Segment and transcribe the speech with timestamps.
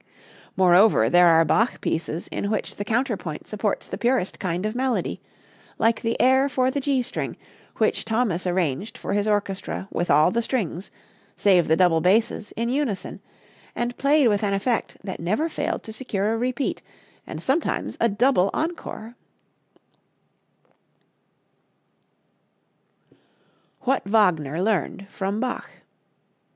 [0.57, 5.21] Moreover, there are Bach pieces in which the counterpoint supports the purest kind of melody,
[5.77, 7.37] like the air for the G string
[7.77, 10.89] which Thomas arranged for his orchestra with all the strings,
[11.35, 13.21] save the double basses, in unison,
[13.75, 16.81] and played with an effect that never failed to secure a repeat
[17.27, 19.13] and sometimes a double encore.
[23.81, 25.69] What Wagner Learned from Bach.